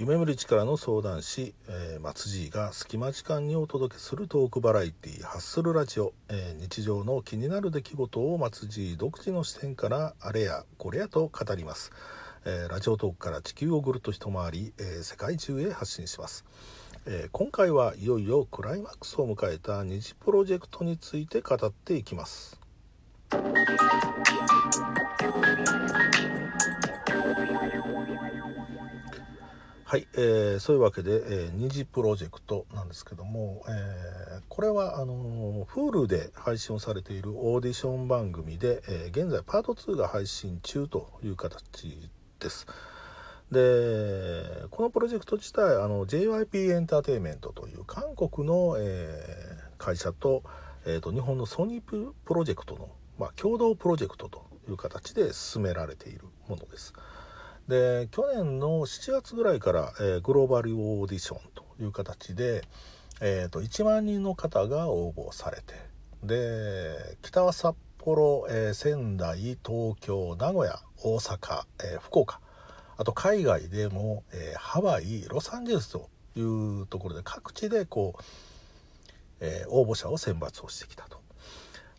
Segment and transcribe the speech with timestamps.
[0.00, 11.92] 夢見る力の相談師、えー、松爺が隙間時間にお届けするトークバラエティハッスルラジオ、えー、日常の気になる出来事を松爺独自の視点からあれやこれやと語ります、
[12.46, 16.46] えー、ラジオトークから地球をぐるっと一回り、え世界中へ発信します、
[17.04, 22.58] え今回はいよいよクライマックスを迎えた二次プロジェクトについて語っていきます。
[29.90, 42.08] はい、えー、そういうわけで、えー、二次プロジェクトなんですけども、えー、これはあの Hulu で配信をされているオーディション番組で、えー、現在パート2が配信中という形
[42.38, 42.68] です。
[43.50, 50.44] でこのプロジェクト自体あの JYP エンターテインメントという韓国の、えー、会社と,、
[50.86, 56.92] えーと、日本のソニープロジェクトの、まあ、共同プロジェクトという形で進められているものです。
[57.70, 62.62] で去年の7月ぐらいから、えー、グローバルオーディションという形で、
[63.20, 65.74] えーと、1万人の方が応募されて
[66.24, 72.40] で北は札幌、えー、仙台東京名古屋大阪、えー、福岡
[72.98, 78.22] あと海外でも、えー、ハワイロサンゼルスというところで各地でこう、
[79.40, 81.19] え応募者を選抜をしてきたと。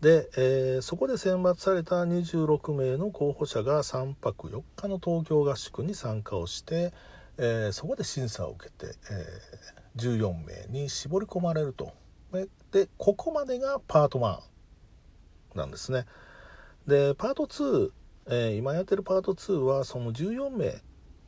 [0.00, 6.92] で、えー、そこで選抜された26名の候補者が3泊4日の東京合宿に参加をして、
[7.38, 11.92] えー、そこで審査を受けて、えー、14名に絞り込まれると。
[12.72, 14.40] でここまでがパート1
[15.54, 16.06] なんですね。
[16.86, 17.90] でパート2、
[18.26, 20.82] えー、今やってるパート2はその14名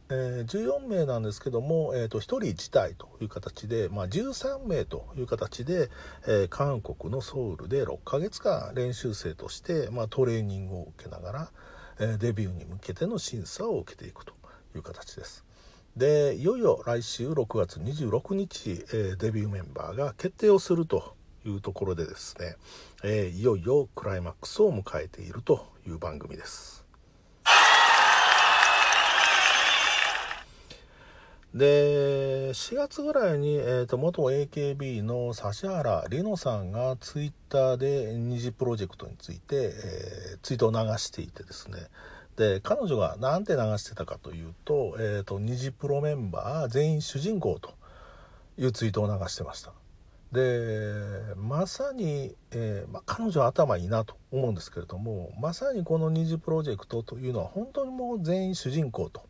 [0.08, 5.90] えー、14名なんですけども、えーと、1人自体という形で、まあ、13名という形で、
[6.28, 11.50] えー、韓国のソウルで6ヶ月間練習生として、まあ、トレーニングを受けながら、
[11.98, 14.34] えー、デビューに向けての審査を受けていくと
[14.74, 15.44] いう形です。
[15.96, 21.14] でいよいよ来週6月26日、えデビューメンバーが決定をすると
[21.46, 22.56] いうところでですね、
[23.02, 26.75] えいよいよクライマックスを迎えているという番組です。
[31.56, 41.78] で4月ぐらいに、えーと、元 AKB の指原莉乃さんがツイッターで二次プロジェクトについて、えー、ツイートを流していてですね。
[42.36, 47.72] で彼女が何て流してたかというと,、えーと、二次プロメンバー全員主人公と
[48.58, 49.72] いうツイートを流してました。
[50.32, 50.92] で
[51.36, 59.22] まさに、えー、まあ、彼女は頭いいなと思うんですけれどもまさにこの二次プロジェクトというのは本当にもう全員主人公と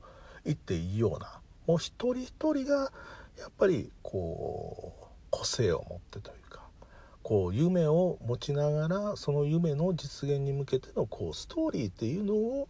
[0.44, 2.92] 言っていいようなもう一人一人が
[3.38, 6.62] やっぱりこう個性を持ってというか
[7.22, 12.68] こう夢を持ちながらその夢の実現に向けてのこうストーリーっていうのを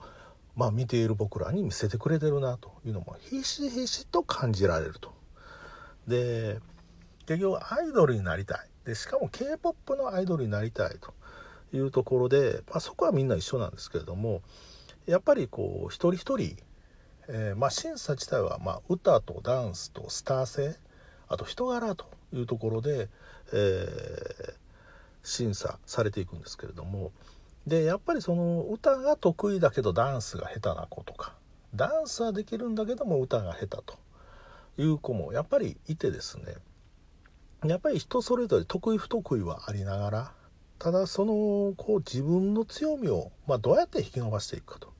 [0.56, 5.14] まあ見ている僕らに見せてくれてるなというのもひしひしと感じられると。
[6.08, 6.58] で
[7.26, 11.12] 結局アイドルになりたいでしかも k p o p のアイドルになりたいと
[11.76, 14.42] いうところで、まあ、そこはみんな一緒なんですけれども
[15.06, 16.56] やっぱりこう一人一人
[17.28, 20.76] えー、まあ、審査自体は、まあ、歌とダンスとスター性
[21.28, 23.08] あと人柄というところで、
[23.52, 24.54] えー、
[25.22, 27.12] 審査されていくんですけれども。
[27.66, 31.34] でやっぱりその歌が得意だけどダンスが下手な子とか
[31.74, 33.98] ダンスはできるんだけども歌が下手と
[34.78, 36.54] いう子もやっぱりいてですね。
[37.64, 40.32] やっぱり人それぞれ得意不得意はありながら
[40.78, 44.92] ただそのこう自分の強みを、まあ、どうやって引き伸ばしていくかと。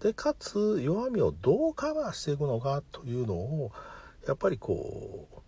[0.00, 3.72] でかつ弱みをどうカバーしていくのかというのを
[4.26, 5.40] やっぱりこう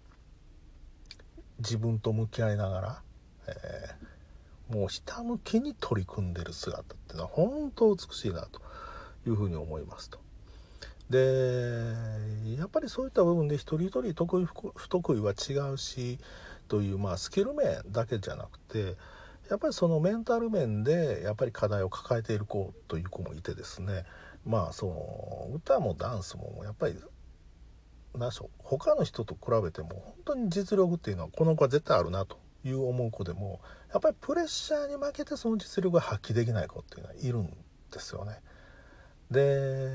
[1.58, 3.02] 自分と向き合いながら、
[3.46, 8.60] えー、もうひたむきに取り組んでる姿っていうのは本当美しいなと
[9.26, 10.18] いうふうに思いますと。
[11.10, 11.92] で
[12.56, 16.18] やっぱりそういった部分で一人一人得意不得意は違うし
[16.68, 18.96] という、まあ、スキル面だけじゃなくて
[19.50, 24.04] やっぱりそのメンタル面でやっぱり課題を抱えている子という子もいてですね
[24.44, 26.94] まあその歌もダンスもやっぱり
[28.14, 33.60] 何でしょう他の人と比べても本当に実力っていうのはこの子は絶対あるなという思う子でも
[33.92, 37.46] やっぱりプレッシャーに負けてその実力が発揮できない子っていうのはいるん
[37.92, 38.40] ですよね。
[39.30, 39.88] で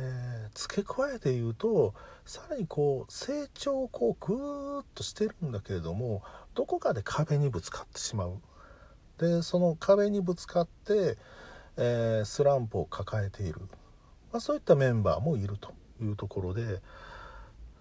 [0.53, 1.93] 付け加えて言うと
[2.25, 8.37] さらにこう成長をこうグーッとしてるんだけれどもどこかで壁にぶつかってしまう。
[9.17, 11.17] でその壁にぶつかって、
[11.77, 13.61] えー、スランプを抱えている
[14.35, 15.71] まあ、そういったメンバーもいると
[16.01, 16.81] いうところで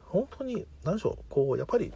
[0.05, 1.93] 本当に何でしょうこうやっぱり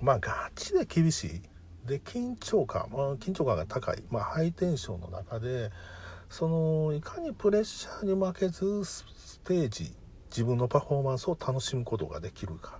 [0.00, 1.42] まあガチで厳しい。
[1.84, 5.70] で緊張感、まあ、緊張感が高い、まあ、ハイテンションの中で
[6.30, 9.04] そのいかにプレッシャーに負けずス
[9.40, 9.92] テージ
[10.30, 12.78] 自分のパフォーマンスを楽しむことができるか、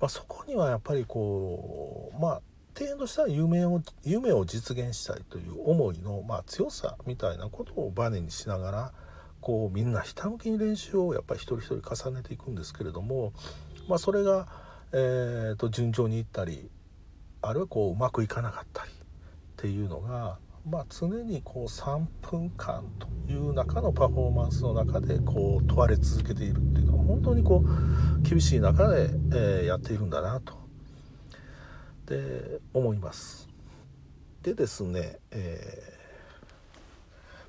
[0.00, 2.42] まあ、そこにはやっぱりこうまあ
[2.76, 8.92] 提案としては夢を夢を実現したいという思いの、まあ、強さみたいなことをバネにしながら
[9.40, 13.32] こうみんなひたむきに練習をやっぱり一人一人重ねていくんですけれども、
[13.88, 14.48] まあ、それが、
[14.92, 16.70] えーと、順調にいったり
[17.42, 18.94] あるいはこううまくいかなかったりっ
[19.56, 20.38] ていうのが、
[20.68, 30.54] まあ、常にこう3分間という中のパフォーマンスの中でこう問われ続けているっていうのは本当にこう厳しい中で、えー、やっているんだなと
[32.06, 33.48] で思います。
[34.42, 35.97] でですね、えー、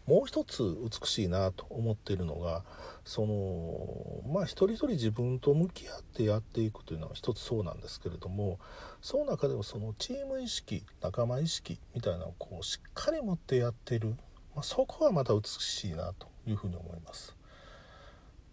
[0.10, 2.64] もう一つ美しいなと思っているのが
[3.06, 8.58] そのまあ一人一人自分と向き合ってやっていくというのは一つそうなんですけれども
[9.04, 14.16] その中でもそのチーム意識仲間意識みたいなのをこうしっかり持ってやってる、
[14.56, 17.36] まあ、そこはまた美しいなというふうに思います。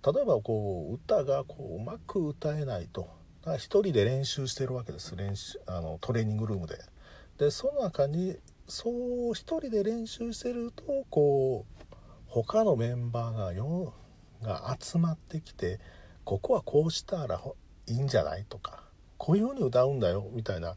[0.05, 3.09] 例えばこう歌がこううまく歌えないと
[3.55, 6.77] 一人で練習してるわけです練習あのトレーニングルームで。
[7.39, 8.37] でその中に
[8.69, 11.95] そう一人で練習してるとこう
[12.27, 13.95] 他のメンバーがよ
[14.43, 15.81] が集まってきて
[16.25, 17.41] ここはこうしたら
[17.87, 18.83] いいんじゃないとか
[19.19, 20.75] こういうふうに歌うんだよみたいな、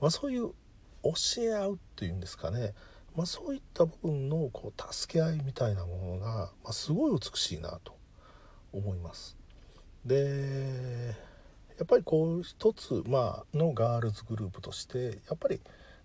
[0.00, 0.50] まあ、そういう
[1.02, 2.74] 教え合うっていうんですかね、
[3.16, 7.96] まあ、そういった部分のこう助け合いみたいなものが、まあ、すごい美しいなと
[8.72, 9.36] 思います。
[10.04, 11.16] で
[11.78, 15.60] やっぱりこう一つ、まあのガールズグループとしてやっぱり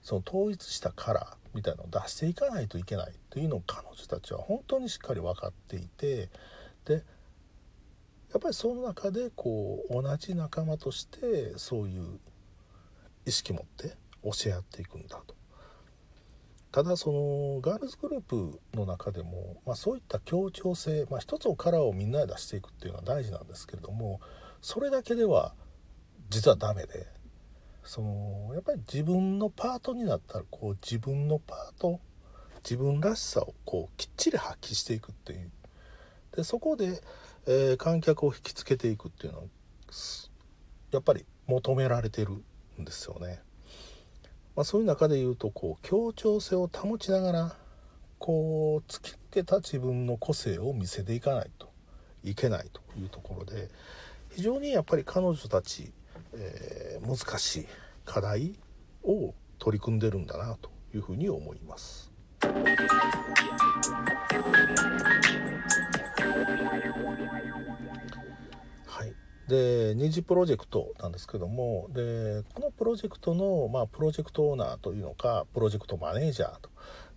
[0.06, 6.30] その統一したカラーみたいのを出していかないといけないというのを彼女たちは本当にしっかり分かっていて
[6.86, 7.00] でや
[8.38, 12.20] っぱりその中でこう同じ仲間としてそういう
[13.26, 15.34] 意識持って教え合っていくんだと。
[16.72, 24.20] ただそのガールズグループの中でも、まあ、そういった協調性、まあ、一つのカラーをみんなで出していくっていうのは大事なんですけれども
[24.62, 25.56] それだけでは
[26.30, 27.08] 実はダメで
[27.86, 32.00] そのやっぱり自分のパートになったらこう自分のパート
[32.64, 35.52] 自分らしさをこうきっちり発揮していくっていう
[36.36, 37.02] でそこで、
[37.48, 39.46] えー、観客を引きつけていくっていうのは
[40.92, 42.32] やっぱり求められてる
[42.82, 43.40] んですよね。
[44.56, 47.56] まあ、そういう中で言うとこう協調性を保ちながら
[48.20, 51.70] こう突き抜けた自分の個性を見せていかないと
[52.24, 53.70] いけないというところで
[54.36, 55.94] 非常にやっぱり彼女たち、
[56.38, 57.68] えー、難しい
[58.06, 58.54] 課題
[59.04, 62.12] を取り組んでるんだなというふうに思います。
[68.86, 69.14] はい、
[69.48, 76.70] で二次プロジェクトなんですけどもでこのプロジェクトの、まあ、プロジェクトオーナーというのかプロジェクトマネージャーと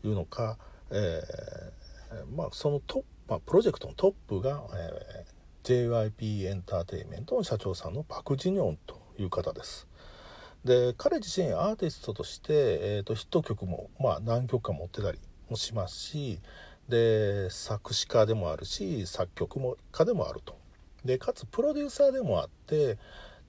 [0.06, 0.58] いうのか、
[0.90, 5.38] えーまあ、そのトまあ、プロジェクトのトップが、えー
[5.68, 9.88] JYP エンターテインメントの社長さんのパク・ジニョンという方です。
[10.64, 15.18] で彼自身アーティストとして、えーと、ヒット曲も、まあ、何曲か持ってたり
[15.48, 16.40] もしますし
[16.88, 20.58] で作詞家でもあるし作曲も家でもあると
[21.04, 22.98] でかつプロデューサーでもあって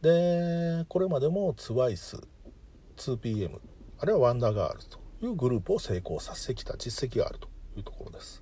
[0.01, 3.60] でこれまでも TWICE2PM
[4.00, 8.42] あるいはワンダーガールズというグループを成功させてきた実績があるというところです。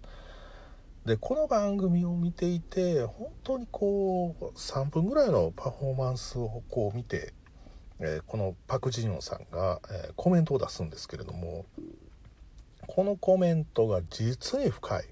[1.07, 7.33] でこの番組を見ていて本当にこう3分ぐらいのパフォーマンスをこう見て、
[8.02, 11.66] えー、このパク・ジニョンさんが、えー、コメントを出すんですけれども
[12.87, 15.06] このコメントが実に深い。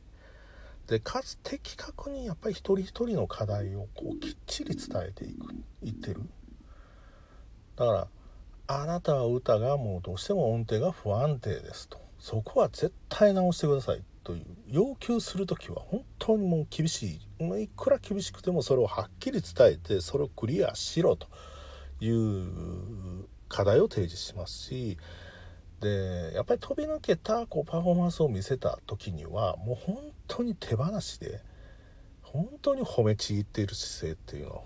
[0.87, 5.47] でかつ的確にやっぱり一人一人の課題をこうきっちり伝えていく
[5.81, 6.23] 言ってる。
[7.77, 8.07] だから
[8.67, 11.99] あなたは歌がもうどうしても音程が不安定ですと。
[12.19, 14.03] そこは絶対直してください。
[14.25, 21.27] という要求する時は本当にもう厳しいいくら厳しくてもそれをはっきり伝えてそれをクリアしろと
[22.01, 24.97] いう課題を提示しますし
[25.79, 31.41] でやっぱり飛び抜けたこうパフォーマンスを見せた時にはもう本当に手放しで
[32.23, 34.61] 本当に褒めちぎっている姿勢っていうのは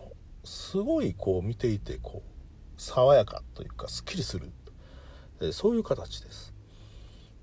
[0.45, 4.51] すごいこう見ていてこう爽やかというかすっきりする
[5.51, 6.53] そういう形です。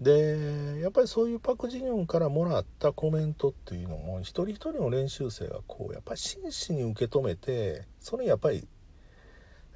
[0.01, 8.69] でやっぱりそういうパク・ジニョンからもらったコメントっていうのも一人一人の練習生がこうやっぱり真摯に受け止めてそれにやっぱり、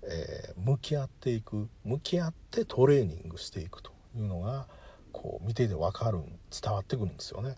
[0.03, 4.67] えー、向き合っていく向き合ってトレーニングしていくというのが
[5.12, 6.19] こう見ていて分かる
[6.50, 7.57] 伝わってくるんですよね。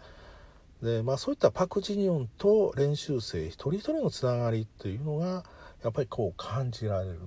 [0.83, 5.45] でまあそういったパク・ジニョンと練習生一人一人のつながりっていうのが
[5.83, 7.19] やっぱりこう感じられる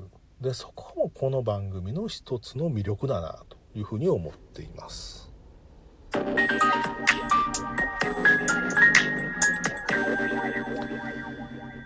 [0.42, 5.25] でそこもこの番組の一つの魅力だなというふうに思っています。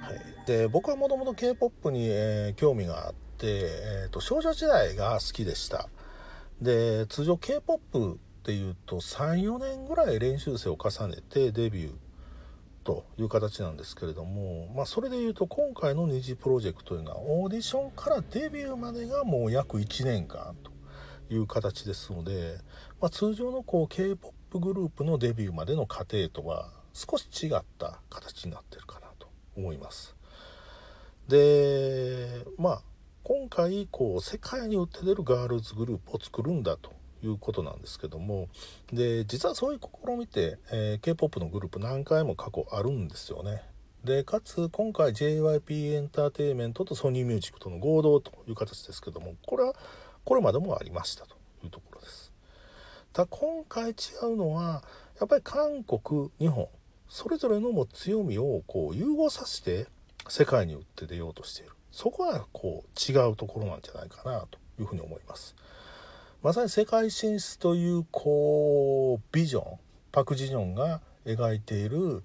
[0.02, 0.48] はい。
[0.48, 5.90] で僕はもともと k p o p に、えー、興味があって、えーと、少女時代が好きでした。
[6.62, 11.92] で通常 k p o p っていうと34年ぐらい練習生を重ねてデビュー
[12.84, 20.69] という形なんですけれども、まあ、それでいうと今回の二次プロジェクトというのはオーディションからデビューまでがもう約1年間と
[21.30, 22.58] いう形ですので、
[23.02, 30.16] まあ、通常のこう k p o p グループのデビューまでの過程とは少し違った形になってるかなと思います。
[31.28, 32.82] でまあ
[33.24, 36.92] 今回こう世界に売って出るガールズグループを作るんだと
[37.24, 38.50] いうことなんですけども
[38.92, 43.62] で実はそういう試みて、えー、k p o p のグループ何回も過去あるんですよね。
[44.04, 49.76] でかつ今回 JYP エンターテインメントとソニーミュージックとの合同という形ですけどもこれは
[50.24, 52.32] これまでもありましたというところです。
[53.14, 54.84] ただ今回違うのは
[55.20, 56.68] やっぱり韓国日本
[57.08, 59.88] それぞれのも強みをこう融合させて
[60.28, 61.72] 世界に打って出ようとしている。
[61.92, 65.56] そこはこう違うところなんじゃないかなというふうに思います。
[66.44, 69.80] まさに世界進出というこうビジョン
[70.12, 72.24] パク・ジジョンが描いている、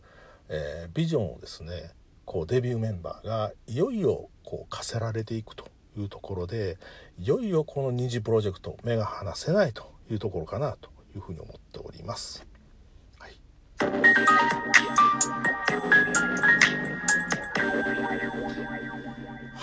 [0.49, 1.91] えー、ビジョンをですね
[2.25, 5.67] こうデビューメンバーがいよいよこう課せられていくと。
[5.97, 6.79] いうところで
[7.19, 12.47] いよいよこの二次プロジェクト目が離せないというところかなというふうに思っております。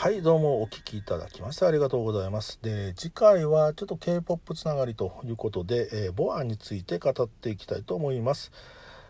[0.01, 0.23] はい。
[0.23, 2.57] どうもお聴きいただきましてありがとうございます。
[2.63, 8.51] で次回はちょっと K-POP つながりということで、えー、ボアについて語っていきたいと思います。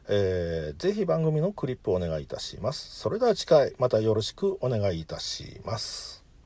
[0.10, 3.00] えー、ぜひ番組のクリップをお願いいたします。
[3.00, 6.21] それでは次回またよろしくお願いいたします。